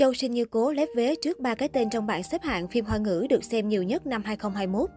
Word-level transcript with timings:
Châu 0.00 0.14
Sinh 0.14 0.32
Như 0.32 0.44
Cố 0.44 0.72
lép 0.72 0.88
vế 0.96 1.14
trước 1.22 1.40
ba 1.40 1.54
cái 1.54 1.68
tên 1.68 1.90
trong 1.90 2.06
bảng 2.06 2.22
xếp 2.22 2.42
hạng 2.42 2.68
phim 2.68 2.84
Hoa 2.84 2.98
ngữ 2.98 3.26
được 3.30 3.44
xem 3.44 3.68
nhiều 3.68 3.82
nhất 3.82 4.06
năm 4.06 4.22
2021. 4.24 4.90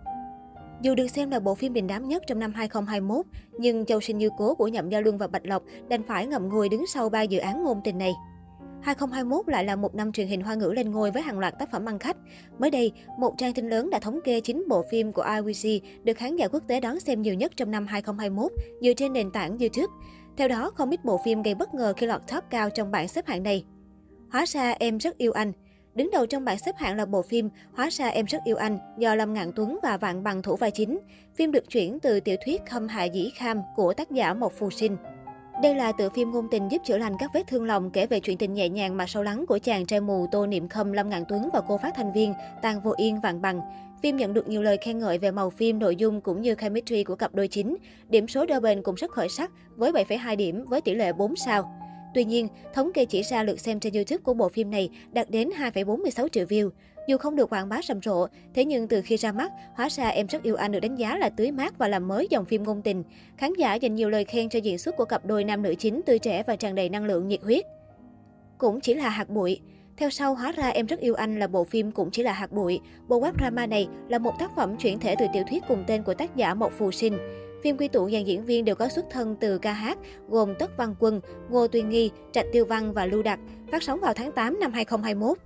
Dù 0.81 0.95
được 0.95 1.07
xem 1.07 1.29
là 1.31 1.39
bộ 1.39 1.55
phim 1.55 1.73
đình 1.73 1.87
đám 1.87 2.07
nhất 2.07 2.23
trong 2.27 2.39
năm 2.39 2.53
2021, 2.53 3.25
nhưng 3.59 3.85
Châu 3.85 4.01
Sinh 4.01 4.17
Như 4.17 4.29
Cố 4.37 4.55
của 4.55 4.67
Nhậm 4.67 4.89
Gia 4.89 4.99
Luân 4.99 5.17
và 5.17 5.27
Bạch 5.27 5.45
Lộc 5.45 5.63
đành 5.89 6.03
phải 6.03 6.27
ngậm 6.27 6.49
ngùi 6.49 6.69
đứng 6.69 6.87
sau 6.87 7.09
ba 7.09 7.21
dự 7.21 7.39
án 7.39 7.63
ngôn 7.63 7.81
tình 7.83 7.97
này. 7.97 8.13
2021 8.81 9.49
lại 9.49 9.65
là 9.65 9.75
một 9.75 9.95
năm 9.95 10.11
truyền 10.11 10.27
hình 10.27 10.41
hoa 10.41 10.55
ngữ 10.55 10.73
lên 10.75 10.91
ngôi 10.91 11.11
với 11.11 11.21
hàng 11.21 11.39
loạt 11.39 11.59
tác 11.59 11.71
phẩm 11.71 11.85
ăn 11.85 11.99
khách. 11.99 12.17
Mới 12.59 12.71
đây, 12.71 12.91
một 13.19 13.33
trang 13.37 13.53
tin 13.53 13.69
lớn 13.69 13.89
đã 13.89 13.99
thống 13.99 14.19
kê 14.23 14.39
9 14.39 14.65
bộ 14.69 14.83
phim 14.91 15.11
của 15.11 15.23
IWC 15.23 15.79
được 16.03 16.17
khán 16.17 16.35
giả 16.35 16.47
quốc 16.47 16.63
tế 16.67 16.79
đón 16.79 16.99
xem 16.99 17.21
nhiều 17.21 17.33
nhất 17.33 17.51
trong 17.55 17.71
năm 17.71 17.87
2021 17.87 18.51
dựa 18.81 18.93
trên 18.93 19.13
nền 19.13 19.31
tảng 19.31 19.57
YouTube. 19.57 19.93
Theo 20.37 20.47
đó, 20.47 20.71
không 20.75 20.89
ít 20.89 21.05
bộ 21.05 21.19
phim 21.25 21.41
gây 21.41 21.55
bất 21.55 21.73
ngờ 21.73 21.93
khi 21.97 22.07
lọt 22.07 22.21
top 22.31 22.43
cao 22.49 22.69
trong 22.69 22.91
bảng 22.91 23.07
xếp 23.07 23.27
hạng 23.27 23.43
này. 23.43 23.65
Hóa 24.33 24.45
ra 24.47 24.75
em 24.79 24.97
rất 24.97 25.17
yêu 25.17 25.31
anh. 25.31 25.51
Đứng 25.95 26.11
đầu 26.11 26.25
trong 26.25 26.45
bảng 26.45 26.57
xếp 26.57 26.75
hạng 26.77 26.97
là 26.97 27.05
bộ 27.05 27.21
phim 27.21 27.49
Hóa 27.73 27.89
ra 27.89 28.07
em 28.07 28.25
rất 28.25 28.43
yêu 28.45 28.55
anh 28.55 28.77
do 28.97 29.15
Lâm 29.15 29.33
Ngạn 29.33 29.51
Tuấn 29.55 29.79
và 29.83 29.97
Vạn 29.97 30.23
Bằng 30.23 30.41
thủ 30.41 30.55
vai 30.55 30.71
chính. 30.71 30.99
Phim 31.35 31.51
được 31.51 31.69
chuyển 31.69 31.99
từ 31.99 32.19
tiểu 32.19 32.35
thuyết 32.45 32.61
Khâm 32.69 32.87
Hạ 32.87 33.03
Dĩ 33.03 33.31
Kham 33.35 33.61
của 33.75 33.93
tác 33.93 34.11
giả 34.11 34.33
Mộc 34.33 34.53
Phù 34.59 34.69
Sinh. 34.69 34.97
Đây 35.63 35.75
là 35.75 35.91
tựa 35.91 36.09
phim 36.09 36.31
ngôn 36.31 36.47
tình 36.51 36.69
giúp 36.71 36.81
chữa 36.85 36.97
lành 36.97 37.13
các 37.19 37.31
vết 37.33 37.47
thương 37.47 37.65
lòng 37.65 37.91
kể 37.91 38.05
về 38.05 38.19
chuyện 38.19 38.37
tình 38.37 38.53
nhẹ 38.53 38.69
nhàng 38.69 38.97
mà 38.97 39.07
sâu 39.07 39.23
lắng 39.23 39.45
của 39.47 39.59
chàng 39.59 39.85
trai 39.85 40.01
mù 40.01 40.27
Tô 40.31 40.45
Niệm 40.45 40.69
Khâm 40.69 40.91
Lâm 40.91 41.09
Ngạn 41.09 41.23
Tuấn 41.29 41.49
và 41.53 41.61
cô 41.67 41.77
phát 41.77 41.93
thanh 41.95 42.13
viên 42.13 42.33
Tàng 42.61 42.81
Vô 42.81 42.93
Yên 42.97 43.21
Vạn 43.21 43.41
Bằng. 43.41 43.61
Phim 44.01 44.17
nhận 44.17 44.33
được 44.33 44.47
nhiều 44.47 44.61
lời 44.61 44.77
khen 44.77 44.99
ngợi 44.99 45.17
về 45.17 45.31
màu 45.31 45.49
phim, 45.49 45.79
nội 45.79 45.95
dung 45.95 46.21
cũng 46.21 46.41
như 46.41 46.55
chemistry 46.55 47.03
của 47.03 47.15
cặp 47.15 47.35
đôi 47.35 47.47
chính. 47.47 47.75
Điểm 48.09 48.27
số 48.27 48.45
đôi 48.45 48.59
bên 48.59 48.83
cũng 48.83 48.95
rất 48.95 49.11
khởi 49.11 49.29
sắc 49.29 49.51
với 49.75 49.91
7,2 49.91 50.35
điểm 50.35 50.65
với 50.65 50.81
tỷ 50.81 50.95
lệ 50.95 51.13
4 51.13 51.35
sao. 51.35 51.82
Tuy 52.13 52.23
nhiên, 52.23 52.47
thống 52.73 52.93
kê 52.93 53.05
chỉ 53.05 53.21
ra 53.21 53.43
lượt 53.43 53.59
xem 53.59 53.79
trên 53.79 53.93
YouTube 53.93 54.21
của 54.23 54.33
bộ 54.33 54.49
phim 54.49 54.71
này 54.71 54.89
đạt 55.11 55.29
đến 55.29 55.49
2,46 55.57 56.27
triệu 56.27 56.45
view. 56.45 56.69
Dù 57.07 57.17
không 57.17 57.35
được 57.35 57.49
quảng 57.49 57.69
bá 57.69 57.81
rầm 57.87 58.01
rộ, 58.01 58.27
thế 58.53 58.65
nhưng 58.65 58.87
từ 58.87 59.01
khi 59.01 59.17
ra 59.17 59.31
mắt, 59.31 59.51
hóa 59.75 59.89
ra 59.89 60.07
em 60.07 60.27
rất 60.27 60.43
yêu 60.43 60.55
anh 60.55 60.71
được 60.71 60.79
đánh 60.79 60.95
giá 60.95 61.17
là 61.17 61.29
tưới 61.29 61.51
mát 61.51 61.77
và 61.77 61.87
làm 61.87 62.07
mới 62.07 62.27
dòng 62.29 62.45
phim 62.45 62.63
ngôn 62.63 62.81
tình. 62.81 63.03
Khán 63.37 63.53
giả 63.57 63.75
dành 63.75 63.95
nhiều 63.95 64.09
lời 64.09 64.25
khen 64.25 64.49
cho 64.49 64.59
diễn 64.59 64.77
xuất 64.77 64.97
của 64.97 65.05
cặp 65.05 65.25
đôi 65.25 65.43
nam 65.43 65.61
nữ 65.61 65.75
chính 65.79 66.01
tươi 66.05 66.19
trẻ 66.19 66.43
và 66.47 66.55
tràn 66.55 66.75
đầy 66.75 66.89
năng 66.89 67.05
lượng 67.05 67.27
nhiệt 67.27 67.43
huyết. 67.43 67.65
Cũng 68.57 68.81
chỉ 68.81 68.93
là 68.93 69.09
hạt 69.09 69.29
bụi. 69.29 69.59
Theo 69.97 70.09
sau, 70.09 70.35
hóa 70.35 70.51
ra 70.51 70.69
Em 70.69 70.85
Rất 70.85 70.99
Yêu 70.99 71.13
Anh 71.13 71.39
là 71.39 71.47
bộ 71.47 71.63
phim 71.63 71.91
cũng 71.91 72.11
chỉ 72.11 72.23
là 72.23 72.33
hạt 72.33 72.51
bụi. 72.51 72.79
Bộ 73.07 73.21
web 73.21 73.31
drama 73.39 73.65
này 73.65 73.87
là 74.09 74.17
một 74.17 74.33
tác 74.39 74.55
phẩm 74.55 74.77
chuyển 74.77 74.99
thể 74.99 75.15
từ 75.19 75.25
tiểu 75.33 75.43
thuyết 75.49 75.63
cùng 75.67 75.83
tên 75.87 76.03
của 76.03 76.13
tác 76.13 76.35
giả 76.35 76.53
Mộc 76.53 76.71
Phù 76.77 76.91
Sinh. 76.91 77.17
Phim 77.63 77.77
quy 77.77 77.87
tụ 77.87 78.09
dàn 78.09 78.23
diễn 78.23 78.45
viên 78.45 78.65
đều 78.65 78.75
có 78.75 78.89
xuất 78.89 79.05
thân 79.09 79.35
từ 79.39 79.57
ca 79.57 79.73
hát, 79.73 79.97
gồm 80.29 80.53
Tất 80.59 80.77
Văn 80.77 80.95
Quân, 80.99 81.21
Ngô 81.49 81.67
Tuyên 81.67 81.89
Nghi, 81.89 82.11
Trạch 82.31 82.45
Tiêu 82.51 82.65
Văn 82.65 82.93
và 82.93 83.05
Lưu 83.05 83.23
Đặc, 83.23 83.39
phát 83.71 83.83
sóng 83.83 83.99
vào 83.99 84.13
tháng 84.13 84.31
8 84.31 84.59
năm 84.59 84.71
2021. 84.71 85.37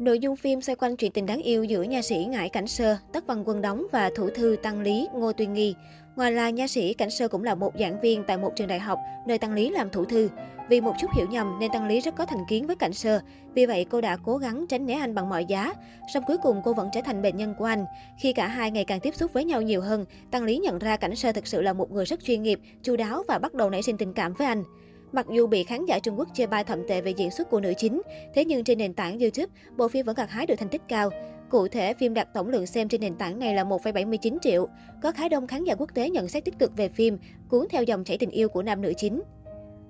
Nội 0.00 0.18
dung 0.18 0.36
phim 0.36 0.60
xoay 0.60 0.76
quanh 0.76 0.96
chuyện 0.96 1.12
tình 1.12 1.26
đáng 1.26 1.42
yêu 1.42 1.64
giữa 1.64 1.82
nha 1.82 2.02
sĩ 2.02 2.24
Ngải 2.24 2.48
Cảnh 2.48 2.66
Sơ, 2.66 2.96
Tất 3.12 3.26
Văn 3.26 3.42
Quân 3.46 3.62
đóng 3.62 3.86
và 3.92 4.10
thủ 4.16 4.28
thư 4.30 4.56
Tăng 4.62 4.80
Lý, 4.80 5.08
Ngô 5.14 5.32
Tuyên 5.32 5.52
Nghi. 5.52 5.74
Ngoài 6.16 6.32
là 6.32 6.50
nha 6.50 6.66
sĩ, 6.66 6.94
Cảnh 6.94 7.10
Sơ 7.10 7.28
cũng 7.28 7.44
là 7.44 7.54
một 7.54 7.72
giảng 7.80 8.00
viên 8.00 8.24
tại 8.26 8.38
một 8.38 8.52
trường 8.56 8.68
đại 8.68 8.78
học, 8.78 8.98
nơi 9.26 9.38
Tăng 9.38 9.52
Lý 9.52 9.70
làm 9.70 9.90
thủ 9.90 10.04
thư. 10.04 10.28
Vì 10.68 10.80
một 10.80 10.92
chút 11.00 11.10
hiểu 11.16 11.26
nhầm 11.30 11.56
nên 11.60 11.70
Tăng 11.72 11.86
Lý 11.86 12.00
rất 12.00 12.16
có 12.16 12.26
thành 12.26 12.44
kiến 12.48 12.66
với 12.66 12.76
Cảnh 12.76 12.92
Sơ. 12.92 13.20
Vì 13.54 13.66
vậy 13.66 13.86
cô 13.90 14.00
đã 14.00 14.16
cố 14.24 14.36
gắng 14.36 14.66
tránh 14.68 14.86
né 14.86 14.94
anh 14.94 15.14
bằng 15.14 15.28
mọi 15.28 15.44
giá. 15.44 15.72
Song 16.14 16.24
cuối 16.26 16.36
cùng 16.42 16.60
cô 16.64 16.72
vẫn 16.72 16.88
trở 16.92 17.00
thành 17.04 17.22
bệnh 17.22 17.36
nhân 17.36 17.54
của 17.58 17.64
anh. 17.64 17.84
Khi 18.18 18.32
cả 18.32 18.48
hai 18.48 18.70
ngày 18.70 18.84
càng 18.84 19.00
tiếp 19.00 19.14
xúc 19.14 19.32
với 19.32 19.44
nhau 19.44 19.62
nhiều 19.62 19.80
hơn, 19.80 20.04
Tăng 20.30 20.44
Lý 20.44 20.58
nhận 20.58 20.78
ra 20.78 20.96
Cảnh 20.96 21.16
Sơ 21.16 21.32
thực 21.32 21.46
sự 21.46 21.62
là 21.62 21.72
một 21.72 21.90
người 21.90 22.04
rất 22.04 22.24
chuyên 22.24 22.42
nghiệp, 22.42 22.60
chu 22.82 22.96
đáo 22.96 23.22
và 23.28 23.38
bắt 23.38 23.54
đầu 23.54 23.70
nảy 23.70 23.82
sinh 23.82 23.96
tình 23.96 24.12
cảm 24.12 24.32
với 24.32 24.46
anh. 24.46 24.64
Mặc 25.12 25.26
dù 25.32 25.46
bị 25.46 25.64
khán 25.64 25.84
giả 25.86 25.98
Trung 25.98 26.18
Quốc 26.18 26.28
chê 26.34 26.46
bai 26.46 26.64
thậm 26.64 26.88
tệ 26.88 27.00
về 27.00 27.10
diễn 27.10 27.30
xuất 27.30 27.50
của 27.50 27.60
nữ 27.60 27.72
chính, 27.76 28.02
thế 28.34 28.44
nhưng 28.44 28.64
trên 28.64 28.78
nền 28.78 28.94
tảng 28.94 29.18
YouTube, 29.18 29.52
bộ 29.76 29.88
phim 29.88 30.06
vẫn 30.06 30.16
gặt 30.16 30.30
hái 30.30 30.46
được 30.46 30.54
thành 30.58 30.68
tích 30.68 30.82
cao. 30.88 31.10
Cụ 31.50 31.68
thể, 31.68 31.94
phim 31.94 32.14
đạt 32.14 32.34
tổng 32.34 32.48
lượng 32.48 32.66
xem 32.66 32.88
trên 32.88 33.00
nền 33.00 33.14
tảng 33.14 33.38
này 33.38 33.54
là 33.54 33.64
1,79 33.64 34.38
triệu. 34.42 34.68
Có 35.02 35.12
khá 35.12 35.28
đông 35.28 35.46
khán 35.46 35.64
giả 35.64 35.74
quốc 35.74 35.94
tế 35.94 36.10
nhận 36.10 36.28
xét 36.28 36.44
tích 36.44 36.58
cực 36.58 36.76
về 36.76 36.88
phim, 36.88 37.18
cuốn 37.48 37.66
theo 37.70 37.82
dòng 37.82 38.04
chảy 38.04 38.18
tình 38.18 38.30
yêu 38.30 38.48
của 38.48 38.62
nam 38.62 38.80
nữ 38.80 38.92
chính. 38.96 39.22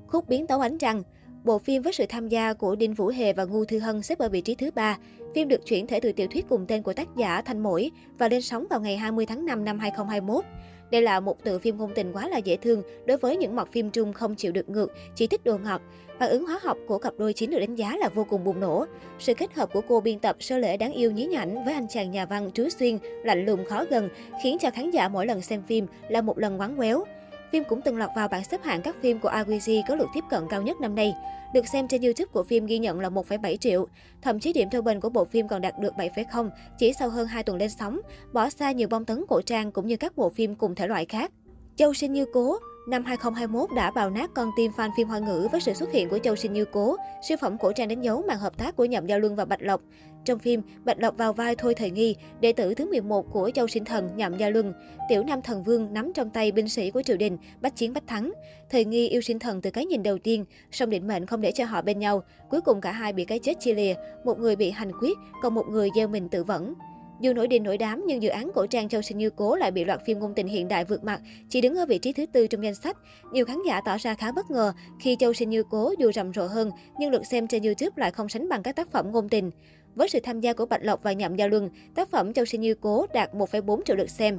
Khúc 0.07 0.29
biến 0.29 0.47
tấu 0.47 0.61
ánh 0.61 0.79
trăng 0.79 1.03
Bộ 1.45 1.59
phim 1.59 1.83
với 1.83 1.93
sự 1.93 2.05
tham 2.09 2.29
gia 2.29 2.53
của 2.53 2.77
Đinh 2.77 2.95
Vũ 2.95 3.09
Hề 3.09 3.33
và 3.33 3.45
Ngu 3.45 3.65
Thư 3.65 3.79
Hân 3.79 4.03
xếp 4.03 4.19
ở 4.19 4.29
vị 4.29 4.41
trí 4.41 4.55
thứ 4.55 4.71
ba. 4.71 4.99
Phim 5.35 5.49
được 5.49 5.67
chuyển 5.67 5.87
thể 5.87 6.01
từ 6.01 6.13
tiểu 6.13 6.27
thuyết 6.31 6.49
cùng 6.49 6.67
tên 6.67 6.83
của 6.83 6.93
tác 6.93 7.09
giả 7.17 7.43
Thanh 7.43 7.63
Mỗi 7.63 7.91
và 8.19 8.29
lên 8.29 8.43
sóng 8.43 8.67
vào 8.71 8.81
ngày 8.81 8.97
20 8.97 9.27
tháng 9.27 9.47
5 9.47 9.65
năm 9.65 9.79
2021. 9.79 10.45
Đây 10.91 11.03
là 11.03 11.21
một 11.21 11.45
tựa 11.45 11.59
phim 11.59 11.79
ngôn 11.79 11.91
tình 11.95 12.13
quá 12.13 12.29
là 12.29 12.39
dễ 12.39 12.57
thương 12.57 12.83
đối 13.07 13.17
với 13.19 13.37
những 13.37 13.57
mặt 13.57 13.69
phim 13.73 13.91
trung 13.91 14.13
không 14.13 14.35
chịu 14.35 14.53
được 14.53 14.69
ngược, 14.69 14.93
chỉ 15.15 15.27
thích 15.27 15.45
đồ 15.45 15.59
ngọt. 15.59 15.81
Phản 16.19 16.31
ứng 16.31 16.47
hóa 16.47 16.59
học 16.63 16.79
của 16.87 16.99
cặp 16.99 17.15
đôi 17.19 17.33
chính 17.33 17.51
được 17.51 17.59
đánh 17.59 17.75
giá 17.75 17.97
là 17.97 18.09
vô 18.09 18.25
cùng 18.25 18.45
bùng 18.45 18.61
nổ. 18.61 18.85
Sự 19.19 19.35
kết 19.35 19.55
hợp 19.55 19.73
của 19.73 19.81
cô 19.89 20.01
biên 20.01 20.19
tập 20.19 20.37
sơ 20.41 20.59
lễ 20.59 20.77
đáng 20.77 20.93
yêu 20.93 21.11
nhí 21.11 21.27
nhảnh 21.27 21.65
với 21.65 21.75
anh 21.75 21.89
chàng 21.89 22.11
nhà 22.11 22.27
văn 22.27 22.51
Trú 22.55 22.69
Xuyên, 22.69 22.99
lạnh 23.25 23.47
lùng 23.47 23.65
khó 23.65 23.85
gần, 23.91 24.09
khiến 24.43 24.59
cho 24.61 24.71
khán 24.71 24.91
giả 24.91 25.09
mỗi 25.09 25.27
lần 25.27 25.43
xem 25.43 25.63
phim 25.63 25.87
là 26.09 26.21
một 26.23 26.39
lần 26.39 26.57
ngoắn 26.57 26.77
quéo. 26.77 27.05
Phim 27.53 27.65
cũng 27.65 27.81
từng 27.85 27.97
lọt 27.99 28.11
vào 28.17 28.29
bảng 28.29 28.45
xếp 28.45 28.63
hạng 28.63 28.83
các 28.83 28.97
phim 29.03 29.19
của 29.19 29.31
IWG 29.31 29.83
có 29.89 29.95
lượt 29.95 30.09
tiếp 30.15 30.25
cận 30.31 30.43
cao 30.51 30.63
nhất 30.63 30.77
năm 30.81 30.95
nay. 30.95 31.15
Được 31.55 31.69
xem 31.69 31.89
trên 31.89 32.03
YouTube 32.03 32.31
của 32.33 32.43
phim 32.43 32.67
ghi 32.67 32.79
nhận 32.79 33.01
là 33.01 33.09
1,7 33.09 33.57
triệu. 33.57 33.87
Thậm 34.23 34.41
chí 34.41 34.53
điểm 34.53 34.69
trung 34.71 34.85
bình 34.85 35.01
của 35.01 35.09
bộ 35.09 35.25
phim 35.25 35.49
còn 35.49 35.63
đạt 35.63 35.79
được 35.79 35.95
7,0 35.95 36.51
chỉ 36.79 36.93
sau 36.93 37.11
hơn 37.11 37.27
2 37.27 37.43
tuần 37.43 37.59
lên 37.59 37.71
sóng, 37.71 38.01
bỏ 38.33 38.51
xa 38.51 38.73
nhiều 38.73 38.89
bom 38.89 39.05
tấn 39.05 39.25
cổ 39.29 39.41
trang 39.43 39.73
cũng 39.73 39.87
như 39.87 39.97
các 39.97 40.17
bộ 40.17 40.31
phim 40.31 40.55
cùng 40.55 40.75
thể 40.75 40.87
loại 40.87 41.05
khác. 41.05 41.33
Châu 41.77 41.95
Sinh 41.95 42.13
Như 42.13 42.25
Cố 42.33 42.59
Năm 42.91 43.05
2021 43.05 43.71
đã 43.77 43.91
bào 43.91 44.11
nát 44.11 44.31
con 44.35 44.51
tim 44.57 44.73
fan 44.77 44.91
phim 44.97 45.09
hoa 45.09 45.19
ngữ 45.19 45.49
với 45.53 45.61
sự 45.61 45.75
xuất 45.75 45.93
hiện 45.93 46.09
của 46.09 46.19
Châu 46.19 46.37
Sinh 46.37 46.53
Như 46.53 46.65
Cố, 46.65 46.97
siêu 47.29 47.37
phẩm 47.41 47.59
cổ 47.59 47.73
trang 47.73 47.89
đánh 47.89 48.05
dấu 48.05 48.23
màn 48.29 48.39
hợp 48.39 48.59
tác 48.59 48.77
của 48.77 48.85
Nhậm 48.85 49.07
Giao 49.07 49.19
Luân 49.19 49.37
và 49.37 49.45
Bạch 49.45 49.63
Lộc. 49.63 49.81
Trong 50.25 50.39
phim, 50.39 50.63
Bạch 50.85 51.01
Lộc 51.01 51.17
vào 51.17 51.33
vai 51.33 51.57
Thôi 51.57 51.75
Thời 51.75 51.91
Nghi, 51.91 52.17
đệ 52.41 52.53
tử 52.53 52.75
thứ 52.75 52.91
11 52.91 53.27
của 53.33 53.51
Châu 53.55 53.69
Sinh 53.69 53.85
Thần 53.85 54.11
Nhậm 54.17 54.37
Gia 54.37 54.51
Luân. 54.51 54.73
Tiểu 55.09 55.25
Nam 55.25 55.43
Thần 55.43 55.63
Vương 55.63 55.93
nắm 55.93 56.13
trong 56.15 56.31
tay 56.31 56.53
binh 56.53 56.69
sĩ 56.69 56.91
của 56.91 57.03
triều 57.03 57.17
đình, 57.17 57.39
bách 57.61 57.77
chiến 57.77 57.93
bách 57.93 58.07
thắng. 58.07 58.33
Thời 58.71 58.85
Nghi 58.85 59.09
yêu 59.09 59.21
Sinh 59.21 59.39
Thần 59.39 59.61
từ 59.61 59.71
cái 59.71 59.87
nhìn 59.87 60.03
đầu 60.03 60.19
tiên, 60.19 60.45
song 60.71 60.91
định 60.91 61.07
mệnh 61.07 61.27
không 61.27 61.41
để 61.41 61.53
cho 61.53 61.65
họ 61.65 61.83
bên 61.83 61.99
nhau. 61.99 62.23
Cuối 62.51 62.61
cùng 62.61 62.81
cả 62.81 62.93
hai 62.93 63.13
bị 63.13 63.25
cái 63.25 63.39
chết 63.39 63.61
chia 63.61 63.75
lìa, 63.75 63.95
một 64.25 64.39
người 64.39 64.57
bị 64.57 64.71
hành 64.71 64.93
quyết, 65.01 65.19
còn 65.43 65.55
một 65.55 65.65
người 65.71 65.89
gieo 65.97 66.09
mình 66.09 66.29
tự 66.29 66.45
vẫn. 66.45 66.75
Dù 67.21 67.33
nổi 67.33 67.49
đình 67.49 67.63
nổi 67.63 67.79
đám 67.79 68.05
nhưng 68.07 68.23
dự 68.23 68.29
án 68.29 68.51
cổ 68.55 68.67
trang 68.67 68.89
Châu 68.89 69.03
Sinh 69.03 69.19
Như 69.19 69.31
Cố 69.31 69.57
lại 69.57 69.71
bị 69.71 69.85
loạt 69.85 70.01
phim 70.07 70.19
ngôn 70.19 70.35
tình 70.35 70.47
hiện 70.47 70.69
đại 70.69 70.85
vượt 70.85 71.05
mặt, 71.05 71.21
chỉ 71.49 71.61
đứng 71.61 71.77
ở 71.77 71.87
vị 71.87 71.99
trí 71.99 72.13
thứ 72.13 72.27
tư 72.27 72.47
trong 72.47 72.65
danh 72.65 72.75
sách. 72.75 72.97
Nhiều 73.33 73.45
khán 73.45 73.57
giả 73.67 73.81
tỏ 73.85 73.97
ra 73.97 74.15
khá 74.15 74.33
bất 74.33 74.51
ngờ 74.51 74.73
khi 75.01 75.17
Châu 75.19 75.33
Sinh 75.33 75.51
Như 75.51 75.63
Cố 75.71 75.93
dù 75.99 76.13
rầm 76.13 76.33
rộ 76.33 76.47
hơn 76.47 76.71
nhưng 76.99 77.11
lượt 77.11 77.27
xem 77.31 77.47
trên 77.47 77.63
YouTube 77.63 77.95
lại 77.97 78.11
không 78.11 78.29
sánh 78.29 78.49
bằng 78.49 78.63
các 78.63 78.77
tác 78.77 78.91
phẩm 78.91 79.13
ngôn 79.13 79.29
tình. 79.29 79.51
Với 79.95 80.09
sự 80.09 80.21
tham 80.21 80.41
gia 80.41 80.53
của 80.53 80.67
Bạch 80.67 80.85
Lộc 80.85 81.03
và 81.03 81.13
Nhậm 81.13 81.37
Gia 81.37 81.47
Luân, 81.47 81.69
tác 81.95 82.11
phẩm 82.11 82.33
Châu 82.33 82.45
Sinh 82.45 82.61
Như 82.61 82.75
Cố 82.75 83.07
đạt 83.15 83.35
1,4 83.35 83.81
triệu 83.85 83.97
lượt 83.97 84.11
xem. 84.11 84.39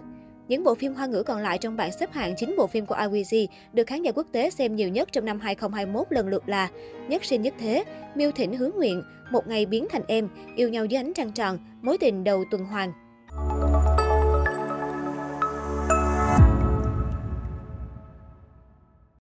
Những 0.52 0.64
bộ 0.64 0.76
phim 0.76 0.94
hoa 0.94 1.06
ngữ 1.06 1.24
còn 1.24 1.40
lại 1.40 1.58
trong 1.58 1.78
bảng 1.78 1.92
xếp 1.92 2.12
hạng 2.12 2.36
9 2.36 2.56
bộ 2.58 2.68
phim 2.68 2.86
của 2.86 2.96
IWG 2.96 3.48
được 3.74 3.88
khán 3.88 4.02
giả 4.02 4.12
quốc 4.12 4.28
tế 4.32 4.50
xem 4.50 4.76
nhiều 4.76 4.90
nhất 4.90 5.10
trong 5.12 5.26
năm 5.26 5.40
2021 5.40 6.08
lần 6.10 6.28
lượt 6.28 6.50
là 6.50 6.70
Nhất 7.08 7.26
sinh 7.26 7.42
nhất 7.42 7.54
thế, 7.60 7.84
Miêu 8.16 8.32
Thỉnh 8.32 8.58
hứa 8.58 8.72
nguyện, 8.72 9.04
Một 9.32 9.48
ngày 9.48 9.66
biến 9.66 9.88
thành 9.90 10.02
em, 10.08 10.30
Yêu 10.56 10.70
nhau 10.70 10.86
dưới 10.86 11.00
ánh 11.00 11.14
trăng 11.14 11.32
tròn, 11.32 11.58
Mối 11.82 11.98
tình 11.98 12.24
đầu 12.24 12.44
tuần 12.52 12.66
hoàn. 12.66 12.92